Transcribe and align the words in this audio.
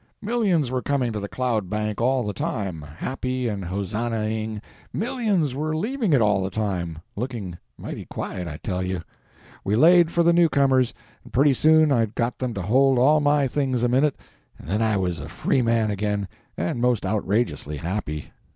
Millions 0.23 0.71
were 0.71 0.81
coming 0.81 1.11
to 1.11 1.19
the 1.19 1.29
cloud 1.29 1.69
bank 1.69 2.01
all 2.01 2.25
the 2.25 2.33
time, 2.33 2.81
happy 2.81 3.47
and 3.47 3.63
hosannahing; 3.65 4.59
millions 4.91 5.53
were 5.53 5.75
leaving 5.77 6.11
it 6.11 6.23
all 6.23 6.43
the 6.43 6.49
time, 6.49 6.97
looking 7.15 7.55
mighty 7.77 8.05
quiet, 8.05 8.47
I 8.47 8.57
tell 8.63 8.81
you. 8.81 9.03
We 9.63 9.75
laid 9.75 10.09
for 10.11 10.23
the 10.23 10.33
new 10.33 10.49
comers, 10.49 10.95
and 11.23 11.31
pretty 11.31 11.53
soon 11.53 11.91
I'd 11.91 12.15
got 12.15 12.39
them 12.39 12.55
to 12.55 12.63
hold 12.63 12.97
all 12.97 13.19
my 13.19 13.45
things 13.47 13.83
a 13.83 13.87
minute, 13.87 14.15
and 14.57 14.67
then 14.67 14.81
I 14.81 14.97
was 14.97 15.19
a 15.19 15.29
free 15.29 15.61
man 15.61 15.91
again 15.91 16.27
and 16.57 16.81
most 16.81 17.05
outrageously 17.05 17.77
happy. 17.77 18.31